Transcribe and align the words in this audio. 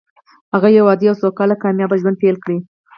هغه 0.53 0.67
يو 0.77 0.85
عادي 0.91 1.05
او 1.11 1.15
سوکاله 1.23 1.55
او 1.57 1.61
کامياب 1.63 1.91
ژوند 2.01 2.19
پيل 2.21 2.35
کړ. 2.43 2.47